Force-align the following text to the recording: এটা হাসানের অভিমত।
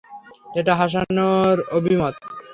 এটা 0.59 0.73
হাসানের 0.79 1.57
অভিমত। 1.77 2.15